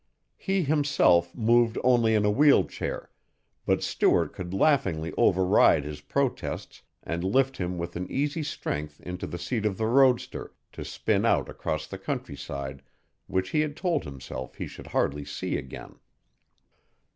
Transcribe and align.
He, 0.39 0.63
himself, 0.63 1.35
moved 1.35 1.77
only 1.83 2.15
in 2.15 2.25
a 2.25 2.31
wheel 2.31 2.63
chair, 2.65 3.11
but 3.67 3.83
Stuart 3.83 4.33
could 4.33 4.51
laughingly 4.51 5.13
override 5.15 5.83
his 5.83 6.01
protests 6.01 6.81
and 7.03 7.23
lift 7.23 7.57
him 7.57 7.77
with 7.77 7.95
an 7.95 8.11
easy 8.11 8.41
strength 8.41 8.99
into 9.01 9.27
the 9.27 9.37
seat 9.37 9.63
of 9.63 9.77
the 9.77 9.85
roadster 9.85 10.55
to 10.71 10.83
spin 10.83 11.23
out 11.23 11.49
across 11.49 11.85
the 11.85 11.99
countryside 11.99 12.81
which 13.27 13.49
he 13.51 13.59
had 13.59 13.75
told 13.77 14.03
himself 14.03 14.55
he 14.55 14.65
should 14.65 14.87
hardly 14.87 15.23
see 15.23 15.55
again. 15.55 15.99